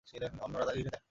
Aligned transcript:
অন্যরা 0.41 0.65
তাকে 0.65 0.77
ঘিরে 0.77 0.89
থাকে। 0.89 0.99